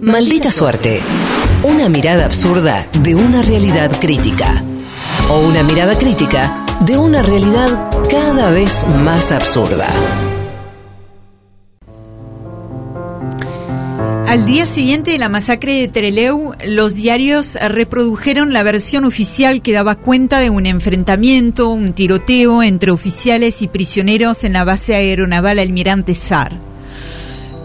Maldita 0.00 0.52
suerte. 0.52 1.00
Una 1.62 1.88
mirada 1.88 2.26
absurda 2.26 2.86
de 3.00 3.14
una 3.14 3.40
realidad 3.40 3.90
crítica. 3.98 4.62
O 5.30 5.40
una 5.40 5.62
mirada 5.62 5.96
crítica 5.96 6.64
de 6.84 6.98
una 6.98 7.22
realidad 7.22 7.90
cada 8.10 8.50
vez 8.50 8.86
más 9.02 9.32
absurda. 9.32 9.88
Al 14.26 14.44
día 14.44 14.66
siguiente 14.66 15.12
de 15.12 15.18
la 15.18 15.30
masacre 15.30 15.76
de 15.80 15.88
Trelew, 15.88 16.52
los 16.66 16.94
diarios 16.94 17.54
reprodujeron 17.54 18.52
la 18.52 18.62
versión 18.62 19.04
oficial 19.04 19.62
que 19.62 19.72
daba 19.72 19.94
cuenta 19.94 20.40
de 20.40 20.50
un 20.50 20.66
enfrentamiento, 20.66 21.70
un 21.70 21.94
tiroteo 21.94 22.62
entre 22.62 22.90
oficiales 22.90 23.62
y 23.62 23.68
prisioneros 23.68 24.44
en 24.44 24.52
la 24.52 24.64
base 24.64 24.94
aeronaval 24.94 25.58
Almirante 25.58 26.14
Sar. 26.14 26.75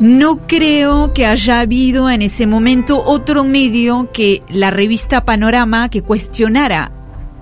No 0.00 0.46
creo 0.46 1.12
que 1.12 1.26
haya 1.26 1.60
habido 1.60 2.08
en 2.08 2.22
ese 2.22 2.46
momento 2.46 3.04
otro 3.04 3.44
medio 3.44 4.08
que 4.14 4.42
la 4.48 4.70
revista 4.70 5.26
Panorama 5.26 5.90
que 5.90 6.00
cuestionara 6.00 6.90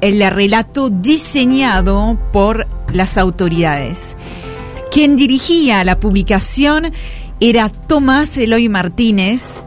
el 0.01 0.29
relato 0.29 0.91
diseñado 0.91 2.19
por 2.33 2.67
las 2.93 3.17
autoridades. 3.17 4.17
Quien 4.91 5.15
dirigía 5.15 5.85
la 5.85 6.01
publicación 6.01 6.93
era 7.39 7.69
Tomás 7.69 8.37
Eloy 8.37 8.69
Martínez, 8.69 9.61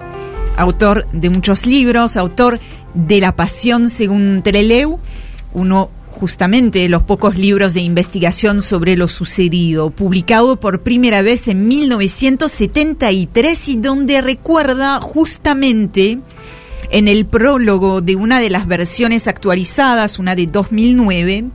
autor 0.57 1.07
de 1.13 1.29
muchos 1.29 1.65
libros, 1.65 2.17
autor 2.17 2.59
de 2.93 3.21
La 3.21 3.37
Pasión 3.37 3.87
según 3.87 4.41
Treleu, 4.43 4.99
uno 5.53 5.89
justamente 6.21 6.87
los 6.87 7.01
pocos 7.01 7.35
libros 7.35 7.73
de 7.73 7.81
investigación 7.81 8.61
sobre 8.61 8.95
lo 8.95 9.07
sucedido, 9.07 9.89
publicado 9.89 10.59
por 10.59 10.83
primera 10.83 11.23
vez 11.23 11.47
en 11.47 11.67
1973 11.67 13.69
y 13.69 13.77
donde 13.77 14.21
recuerda 14.21 15.01
justamente 15.01 16.19
en 16.91 17.07
el 17.07 17.25
prólogo 17.25 18.01
de 18.01 18.15
una 18.15 18.39
de 18.39 18.51
las 18.51 18.67
versiones 18.67 19.27
actualizadas, 19.27 20.19
una 20.19 20.35
de 20.35 20.45
2009, 20.45 21.45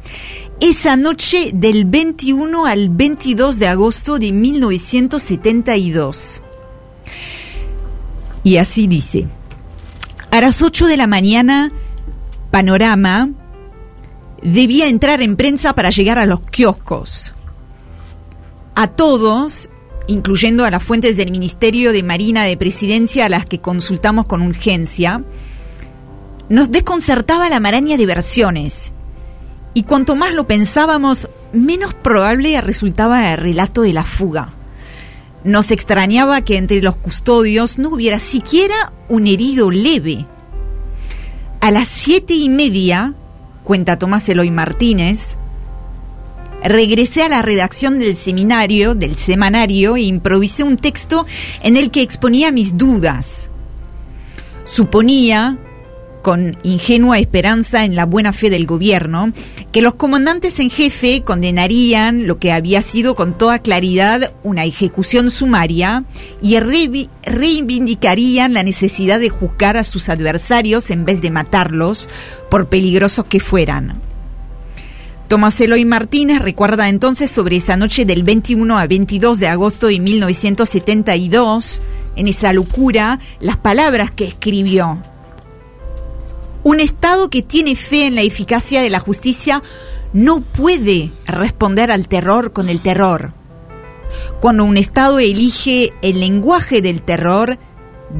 esa 0.59 0.97
noche 0.97 1.53
del 1.55 1.85
21 1.85 2.67
al 2.67 2.89
22 2.89 3.61
de 3.61 3.69
agosto 3.69 4.19
de 4.19 4.33
1972. 4.33 6.43
Y 8.43 8.57
así 8.57 8.89
dice, 8.89 9.29
a 10.33 10.41
las 10.41 10.61
8 10.61 10.89
de 10.89 10.97
la 10.97 11.07
mañana, 11.07 11.71
Panorama, 12.51 13.31
debía 14.43 14.89
entrar 14.89 15.23
en 15.23 15.37
prensa 15.37 15.75
para 15.75 15.91
llegar 15.91 16.19
a 16.19 16.27
los 16.27 16.41
kioscos. 16.41 17.35
A 18.75 18.89
todos, 18.89 19.71
incluyendo 20.07 20.65
a 20.65 20.71
las 20.71 20.83
fuentes 20.83 21.17
del 21.17 21.31
Ministerio 21.31 21.93
de 21.93 22.03
Marina 22.03 22.45
de 22.45 22.57
Presidencia 22.57 23.27
a 23.27 23.29
las 23.29 23.47
que 23.47 23.61
consultamos 23.61 24.27
con 24.27 24.43
urgencia, 24.43 25.23
nos 26.49 26.71
desconcertaba 26.71 27.49
la 27.49 27.61
maraña 27.61 27.97
de 27.97 28.07
versiones. 28.07 28.93
Y 29.75 29.83
cuanto 29.83 30.15
más 30.15 30.33
lo 30.33 30.47
pensábamos, 30.47 31.29
menos 31.53 31.95
probable 31.95 32.61
resultaba 32.61 33.33
el 33.33 33.39
relato 33.39 33.83
de 33.83 33.93
la 33.93 34.05
fuga. 34.05 34.55
Nos 35.45 35.71
extrañaba 35.71 36.41
que 36.41 36.57
entre 36.57 36.83
los 36.83 36.97
custodios 36.97 37.79
no 37.79 37.91
hubiera 37.91 38.19
siquiera 38.19 38.93
un 39.09 39.27
herido 39.27 39.71
leve. 39.71 40.27
A 41.61 41.71
las 41.71 41.89
siete 41.89 42.35
y 42.35 42.49
media, 42.49 43.15
cuenta 43.67 43.99
Tomás 43.99 44.29
Eloy 44.29 44.51
Martínez, 44.51 45.37
regresé 46.63 47.25
a 47.25 47.29
la 47.29 47.43
redacción 47.43 47.99
del 47.99 48.15
seminario, 48.15 48.95
del 48.95 49.17
semanario, 49.17 49.97
e 49.97 50.03
improvisé 50.03 50.63
un 50.63 50.77
texto 50.77 51.27
en 51.63 51.77
el 51.77 51.91
que 51.91 52.01
exponía 52.01 52.53
mis 52.53 52.79
dudas. 52.79 53.51
Suponía, 54.65 55.59
con 56.27 56.59
ingenua 56.65 57.21
esperanza 57.21 57.85
en 57.85 57.95
la 57.95 58.05
buena 58.05 58.33
fe 58.33 58.51
del 58.51 58.67
gobierno, 58.67 59.33
que 59.71 59.81
los 59.81 59.95
comandantes 59.95 60.59
en 60.59 60.71
jefe 60.71 61.23
condenarían 61.23 62.27
lo 62.27 62.41
que 62.41 62.51
había 62.51 62.83
sido 62.83 63.15
con 63.15 63.39
toda 63.39 63.61
claridad 63.61 64.33
una 64.43 64.65
ejecución 64.65 65.31
sumaria 65.31 66.03
y 66.43 66.59
reivindicarían 66.59 68.55
la 68.55 68.65
necesidad 68.65 69.21
de 69.21 69.29
juzgar 69.29 69.77
a 69.77 69.85
sus 69.85 70.09
adversarios 70.09 70.91
en 70.91 71.05
vez 71.05 71.23
de 71.23 71.31
matarlos, 71.31 72.09
por 72.51 72.69
peligrosos 72.69 73.27
que 73.27 73.39
fueran. 73.39 74.03
Tomás 75.29 75.61
Eloy 75.61 75.85
Martínez 75.85 76.43
recuerda 76.43 76.89
entonces 76.89 77.31
sobre 77.31 77.55
esa 77.55 77.77
noche 77.77 78.05
del 78.05 78.25
21 78.25 78.77
a 78.77 78.89
22 78.89 79.39
de 79.39 79.47
agosto 79.47 79.87
de 79.87 80.01
1972, 80.01 81.83
en 82.17 82.27
esa 82.27 82.53
locura, 82.53 83.21
las 83.39 83.59
palabras 83.59 84.11
que 84.11 84.25
escribió. 84.25 85.01
Un 86.67 86.81
Estado 86.81 87.31
que 87.31 87.43
tiene 87.43 87.77
fe 87.77 88.09
en 88.09 88.17
la 88.17 88.23
eficacia 88.23 88.83
de 88.83 88.91
la 88.91 88.99
justicia 88.99 89.63
no 90.13 90.41
puede 90.41 91.13
responder 91.25 91.93
al 91.93 92.09
terror 92.09 92.53
con 92.53 92.69
el 92.69 92.81
terror. 92.81 93.35
Cuando 94.41 94.65
un 94.65 94.77
Estado 94.77 95.21
elige 95.21 95.93
el 96.03 96.19
lenguaje 96.19 96.83
del 96.83 97.03
terror, 97.03 97.57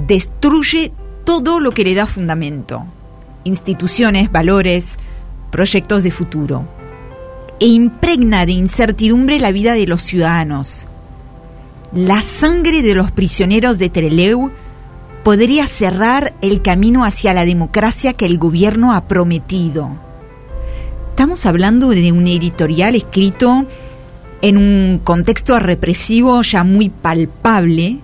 destruye 0.07 0.93
todo 1.25 1.59
lo 1.59 1.73
que 1.73 1.83
le 1.83 1.97
da 1.97 2.07
fundamento 2.07 2.87
instituciones, 3.43 4.31
valores, 4.31 4.97
proyectos 5.51 6.05
de 6.05 6.13
futuro. 6.13 6.69
E 7.59 7.67
impregna 7.67 8.47
de 8.47 8.53
incertidumbre 8.53 9.41
la 9.41 9.51
vida 9.51 9.75
de 9.75 9.89
los 9.89 10.03
ciudadanos. 10.03 10.87
La 11.93 12.23
sangre 12.23 12.83
de 12.83 12.95
los 12.95 13.11
prisioneros 13.11 13.79
de 13.79 13.91
Trelew 13.91 14.53
podría 15.27 15.67
cerrar 15.67 16.35
el 16.41 16.63
camino 16.63 17.05
hacia 17.05 17.35
la 17.35 17.45
democracia 17.45 18.13
que 18.13 18.27
el 18.27 18.39
gobierno 18.39 18.95
ha 18.95 19.09
prometido. 19.09 19.91
Estamos 21.11 21.47
hablando 21.47 21.89
de 21.89 22.13
un 22.13 22.29
editorial 22.29 22.95
escrito 22.95 23.67
en 24.41 24.57
un 24.57 25.01
contexto 25.03 25.59
represivo 25.59 26.43
ya 26.43 26.63
muy 26.63 26.91
palpable 26.91 27.99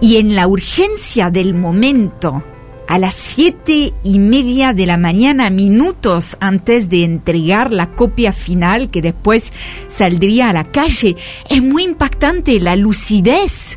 y 0.00 0.18
en 0.18 0.36
la 0.36 0.46
urgencia 0.46 1.28
del 1.30 1.54
momento 1.54 2.44
a 2.86 3.00
las 3.00 3.14
siete 3.14 3.92
y 4.04 4.20
media 4.20 4.74
de 4.74 4.86
la 4.86 4.98
mañana, 4.98 5.50
minutos 5.50 6.36
antes 6.38 6.88
de 6.88 7.02
entregar 7.02 7.72
la 7.72 7.96
copia 7.96 8.32
final 8.32 8.90
que 8.90 9.02
después 9.02 9.52
saldría 9.88 10.50
a 10.50 10.52
la 10.52 10.70
calle. 10.70 11.16
Es 11.50 11.60
muy 11.60 11.82
impactante 11.82 12.60
la 12.60 12.76
lucidez 12.76 13.76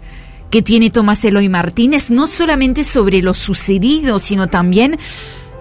que 0.50 0.62
tiene 0.62 0.90
Tomás 0.90 1.24
Eloy 1.26 1.50
Martínez, 1.50 2.10
no 2.10 2.28
solamente 2.28 2.84
sobre 2.84 3.22
lo 3.22 3.34
sucedido, 3.34 4.20
sino 4.20 4.48
también 4.48 4.98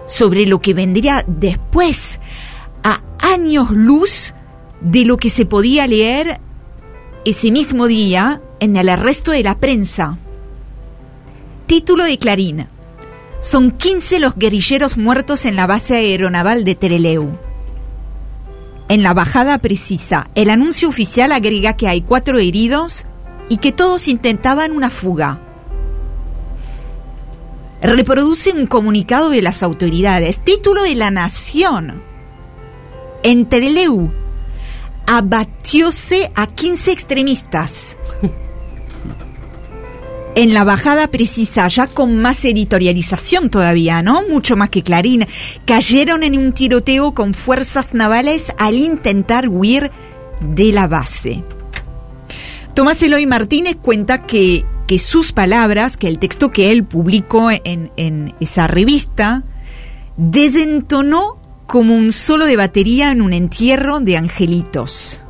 sobre 0.05 0.45
lo 0.45 0.61
que 0.61 0.73
vendría 0.73 1.23
después, 1.27 2.19
a 2.83 3.01
años 3.19 3.71
luz 3.71 4.33
de 4.81 5.05
lo 5.05 5.17
que 5.17 5.29
se 5.29 5.45
podía 5.45 5.87
leer 5.87 6.39
ese 7.25 7.51
mismo 7.51 7.87
día 7.87 8.41
en 8.59 8.75
el 8.75 8.89
arresto 8.89 9.31
de 9.31 9.43
la 9.43 9.57
prensa. 9.57 10.17
Título 11.65 12.03
de 12.03 12.17
Clarín. 12.17 12.67
Son 13.41 13.71
15 13.71 14.19
los 14.19 14.35
guerrilleros 14.35 14.97
muertos 14.97 15.45
en 15.45 15.55
la 15.55 15.67
base 15.67 15.95
aeronaval 15.95 16.63
de 16.63 16.75
Tereleu. 16.75 17.37
En 18.87 19.01
la 19.01 19.15
bajada 19.15 19.57
precisa, 19.57 20.29
el 20.35 20.51
anuncio 20.51 20.87
oficial 20.87 21.31
agrega 21.31 21.75
que 21.75 21.87
hay 21.87 22.01
cuatro 22.01 22.37
heridos 22.37 23.05
y 23.49 23.57
que 23.57 23.71
todos 23.71 24.07
intentaban 24.07 24.71
una 24.71 24.89
fuga. 24.89 25.39
Reproduce 27.81 28.51
un 28.51 28.67
comunicado 28.67 29.29
de 29.29 29.41
las 29.41 29.61
autoridades, 29.61 30.39
título 30.39 30.83
de 30.83 30.95
la 30.95 31.11
Nación. 31.11 32.01
En 33.23 33.45
Tereleu 33.45 34.11
abatióse 35.07 36.31
a 36.35 36.47
15 36.47 36.91
extremistas 36.91 37.95
en 40.35 40.53
la 40.53 40.63
bajada 40.63 41.07
precisa, 41.07 41.67
ya 41.67 41.87
con 41.87 42.17
más 42.17 42.43
editorialización 42.43 43.49
todavía, 43.49 44.01
¿no? 44.01 44.23
Mucho 44.27 44.57
más 44.57 44.69
que 44.69 44.83
Clarín, 44.83 45.25
cayeron 45.65 46.23
en 46.23 46.37
un 46.37 46.53
tiroteo 46.53 47.13
con 47.13 47.33
fuerzas 47.33 47.93
navales 47.93 48.51
al 48.57 48.75
intentar 48.75 49.47
huir 49.47 49.91
de 50.41 50.71
la 50.71 50.87
base. 50.87 51.43
Tomás 52.75 53.01
Eloy 53.01 53.25
Martínez 53.25 53.77
cuenta 53.81 54.25
que, 54.25 54.65
que 54.85 54.99
sus 54.99 55.31
palabras, 55.31 55.95
que 55.95 56.09
el 56.09 56.19
texto 56.19 56.51
que 56.51 56.71
él 56.71 56.83
publicó 56.83 57.49
en, 57.49 57.89
en 57.95 58.35
esa 58.41 58.67
revista, 58.67 59.43
desentonó 60.17 61.39
como 61.67 61.95
un 61.95 62.11
solo 62.11 62.45
de 62.45 62.57
batería 62.57 63.11
en 63.11 63.21
un 63.21 63.31
entierro 63.31 64.01
de 64.01 64.17
angelitos 64.17 65.24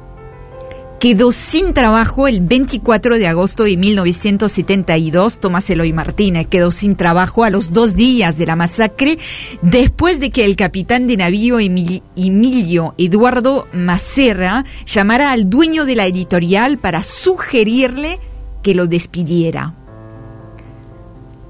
quedó 0.99 1.31
sin 1.31 1.73
trabajo 1.73 2.27
el 2.27 2.41
24 2.41 3.17
de 3.17 3.27
agosto 3.27 3.63
de 3.63 3.77
1972. 3.77 5.39
Tomás 5.39 5.69
Eloy 5.69 5.93
Martínez 5.93 6.47
quedó 6.47 6.71
sin 6.71 6.95
trabajo 6.95 7.43
a 7.43 7.49
los 7.49 7.73
dos 7.73 7.95
días 7.95 8.37
de 8.37 8.45
la 8.45 8.55
masacre 8.55 9.17
después 9.61 10.19
de 10.19 10.31
que 10.31 10.45
el 10.45 10.55
capitán 10.55 11.07
de 11.07 11.17
navío 11.17 11.59
Emilio 11.59 12.95
Eduardo 12.97 13.67
Macerra 13.73 14.65
llamara 14.85 15.31
al 15.31 15.49
dueño 15.49 15.85
de 15.85 15.95
la 15.95 16.07
editorial 16.07 16.77
para 16.77 17.03
sugerirle 17.03 18.19
que 18.63 18.75
lo 18.75 18.87
despidiera. 18.87 19.73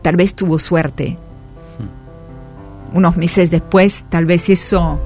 tal 0.01 0.17
vez 0.17 0.35
tuvo 0.35 0.59
suerte. 0.59 1.17
Unos 2.93 3.17
meses 3.17 3.49
después, 3.49 4.05
tal 4.09 4.25
vez 4.25 4.49
eso... 4.49 4.99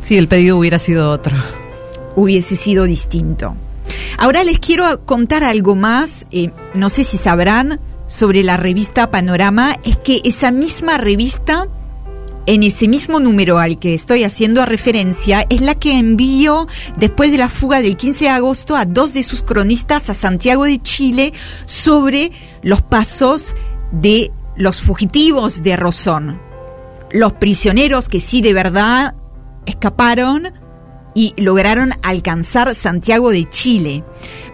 Sí, 0.00 0.18
el 0.18 0.26
pedido 0.26 0.58
hubiera 0.58 0.80
sido 0.80 1.10
otro. 1.10 1.36
Hubiese 2.16 2.56
sido 2.56 2.84
distinto. 2.84 3.54
Ahora 4.18 4.44
les 4.44 4.58
quiero 4.58 5.04
contar 5.04 5.44
algo 5.44 5.74
más, 5.74 6.26
eh, 6.30 6.50
no 6.74 6.90
sé 6.90 7.04
si 7.04 7.16
sabrán, 7.16 7.80
sobre 8.06 8.42
la 8.42 8.56
revista 8.56 9.10
Panorama, 9.10 9.78
es 9.84 9.96
que 9.96 10.20
esa 10.24 10.50
misma 10.50 10.98
revista, 10.98 11.66
en 12.44 12.62
ese 12.62 12.86
mismo 12.86 13.20
número 13.20 13.58
al 13.58 13.78
que 13.78 13.94
estoy 13.94 14.24
haciendo 14.24 14.66
referencia, 14.66 15.46
es 15.48 15.62
la 15.62 15.74
que 15.74 15.98
envió 15.98 16.68
después 16.98 17.30
de 17.30 17.38
la 17.38 17.48
fuga 17.48 17.80
del 17.80 17.96
15 17.96 18.24
de 18.24 18.30
agosto 18.30 18.76
a 18.76 18.84
dos 18.84 19.14
de 19.14 19.22
sus 19.22 19.42
cronistas 19.42 20.10
a 20.10 20.14
Santiago 20.14 20.64
de 20.64 20.80
Chile 20.82 21.32
sobre 21.64 22.32
los 22.62 22.82
pasos 22.82 23.54
de 23.92 24.30
los 24.56 24.82
fugitivos 24.82 25.62
de 25.62 25.76
Rosón. 25.76 26.38
Los 27.10 27.32
prisioneros 27.34 28.08
que 28.08 28.20
sí 28.20 28.42
de 28.42 28.52
verdad 28.52 29.14
escaparon 29.64 30.52
y 31.14 31.34
lograron 31.36 31.90
alcanzar 32.02 32.74
Santiago 32.74 33.30
de 33.30 33.48
Chile. 33.48 34.04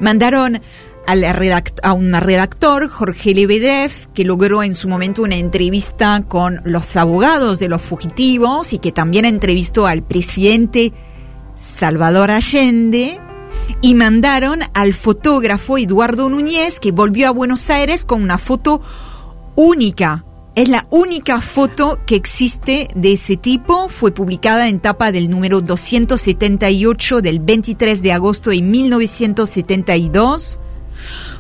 Mandaron 0.01 0.61
a 1.83 1.93
un 1.95 2.13
redactor, 2.13 2.91
Jorge 2.91 3.33
Lebedev, 3.33 4.13
que 4.13 4.25
logró 4.25 4.63
en 4.63 4.75
su 4.75 4.89
momento 4.89 5.23
una 5.23 5.37
entrevista 5.37 6.23
con 6.29 6.61
los 6.65 6.97
abogados 6.97 7.59
de 7.59 7.69
los 7.69 7.81
fugitivos 7.81 8.75
y 8.75 8.79
que 8.79 8.93
también 8.93 9.25
entrevistó 9.25 9.87
al 9.87 10.03
presidente 10.03 10.93
Salvador 11.57 12.31
Allende. 12.31 13.21
Y 13.81 13.95
mandaron 13.95 14.61
al 14.75 14.93
fotógrafo 14.93 15.79
Eduardo 15.79 16.29
Núñez, 16.29 16.79
que 16.81 16.93
volvió 16.93 17.29
a 17.29 17.33
Buenos 17.33 17.71
Aires 17.71 18.05
con 18.05 18.23
una 18.23 18.39
foto 18.39 18.83
única 19.57 20.25
es 20.59 20.69
la 20.69 20.89
única 20.91 21.41
foto 21.41 22.01
que 22.05 22.17
existe 22.17 22.89
de 22.97 23.13
ese 23.13 23.37
tipo. 23.37 23.89
Fue 23.89 24.11
publicada 24.11 24.69
en 24.69 24.81
tapa 24.81 25.13
del 25.13 25.31
número 25.31 25.61
278 25.61 27.21
del 27.21 27.39
23 27.39 28.03
de 28.03 28.13
agosto 28.13 28.51
de 28.51 28.61
1972. 28.61 30.59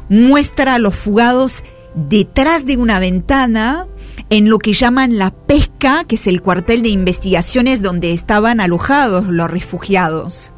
Muestra 0.09 0.75
a 0.75 0.79
los 0.79 0.95
fugados 0.95 1.65
detrás 1.97 2.65
de 2.65 2.77
una 2.77 3.01
ventana 3.01 3.89
en 4.31 4.49
lo 4.49 4.61
que 4.61 4.73
llaman 4.73 5.19
la 5.19 5.33
pesca, 5.33 6.05
que 6.05 6.15
es 6.15 6.29
el 6.29 6.41
cuartel 6.41 6.85
de 6.85 6.91
investigaciones 6.91 7.83
donde 7.83 8.13
estaban 8.13 8.61
alojados 8.61 9.27
los 9.27 9.51
refugiados. 9.51 10.53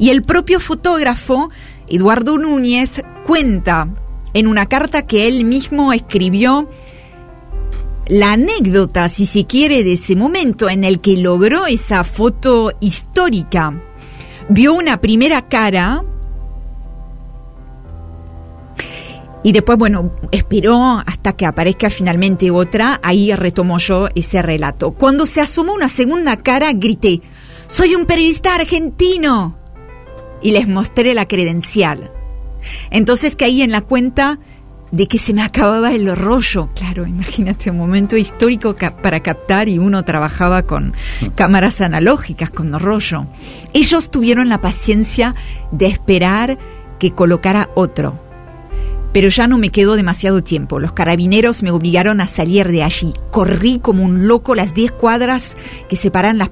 Y 0.00 0.10
el 0.10 0.24
propio 0.24 0.58
fotógrafo, 0.58 1.50
Eduardo 1.86 2.38
Núñez, 2.38 3.02
cuenta 3.24 3.88
en 4.34 4.48
una 4.48 4.66
carta 4.66 5.06
que 5.06 5.28
él 5.28 5.44
mismo 5.44 5.92
escribió 5.92 6.68
la 8.08 8.32
anécdota, 8.32 9.08
si 9.08 9.26
se 9.26 9.46
quiere, 9.46 9.82
de 9.82 9.94
ese 9.94 10.16
momento 10.16 10.68
en 10.68 10.84
el 10.84 11.00
que 11.00 11.16
logró 11.16 11.66
esa 11.66 12.04
foto 12.04 12.72
histórica. 12.80 13.82
Vio 14.48 14.74
una 14.74 15.00
primera 15.00 15.48
cara 15.48 16.04
y 19.46 19.52
después, 19.52 19.78
bueno, 19.78 20.10
esperó 20.32 21.00
hasta 21.06 21.34
que 21.34 21.46
aparezca 21.46 21.88
finalmente 21.88 22.50
otra, 22.50 22.98
ahí 23.04 23.32
retomo 23.32 23.78
yo 23.78 24.08
ese 24.16 24.42
relato. 24.42 24.90
Cuando 24.90 25.24
se 25.24 25.40
asomó 25.40 25.72
una 25.72 25.88
segunda 25.88 26.36
cara, 26.36 26.72
grité, 26.72 27.22
soy 27.68 27.94
un 27.94 28.06
periodista 28.06 28.56
argentino. 28.56 29.56
Y 30.42 30.50
les 30.50 30.66
mostré 30.66 31.14
la 31.14 31.28
credencial. 31.28 32.10
Entonces 32.90 33.36
caí 33.36 33.62
en 33.62 33.70
la 33.70 33.82
cuenta 33.82 34.40
de 34.92 35.06
que 35.06 35.18
se 35.18 35.34
me 35.34 35.42
acababa 35.42 35.92
el 35.92 36.14
rollo. 36.16 36.68
Claro, 36.74 37.06
imagínate 37.06 37.70
un 37.70 37.78
momento 37.78 38.16
histórico 38.16 38.74
para 38.74 39.20
captar 39.20 39.68
y 39.68 39.78
uno 39.78 40.04
trabajaba 40.04 40.62
con 40.62 40.94
cámaras 41.34 41.80
analógicas, 41.80 42.50
con 42.50 42.78
rollo. 42.78 43.26
Ellos 43.72 44.10
tuvieron 44.10 44.48
la 44.48 44.60
paciencia 44.60 45.34
de 45.72 45.86
esperar 45.86 46.58
que 46.98 47.12
colocara 47.12 47.70
otro. 47.74 48.18
Pero 49.12 49.28
ya 49.28 49.48
no 49.48 49.56
me 49.56 49.70
quedó 49.70 49.96
demasiado 49.96 50.42
tiempo. 50.42 50.78
Los 50.78 50.92
carabineros 50.92 51.62
me 51.62 51.70
obligaron 51.70 52.20
a 52.20 52.28
salir 52.28 52.68
de 52.68 52.82
allí. 52.82 53.14
Corrí 53.30 53.78
como 53.78 54.04
un 54.04 54.28
loco 54.28 54.54
las 54.54 54.74
10 54.74 54.92
cuadras 54.92 55.56
que 55.88 55.96
separan 55.96 56.36
la, 56.36 56.50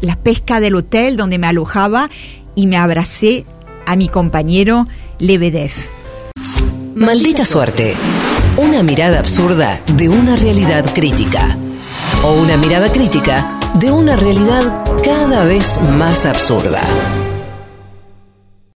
la 0.00 0.16
pesca 0.16 0.60
del 0.60 0.76
hotel 0.76 1.16
donde 1.16 1.38
me 1.38 1.48
alojaba 1.48 2.08
y 2.54 2.68
me 2.68 2.76
abracé 2.76 3.44
a 3.86 3.96
mi 3.96 4.08
compañero 4.08 4.86
Lebedev. 5.18 5.72
Maldita 7.04 7.44
suerte. 7.44 7.94
Una 8.56 8.82
mirada 8.82 9.18
absurda 9.18 9.78
de 9.94 10.08
una 10.08 10.36
realidad 10.36 10.86
crítica. 10.94 11.54
O 12.24 12.32
una 12.32 12.56
mirada 12.56 12.90
crítica 12.90 13.60
de 13.74 13.90
una 13.90 14.16
realidad 14.16 14.82
cada 15.04 15.44
vez 15.44 15.78
más 15.98 16.24
absurda. 16.24 16.80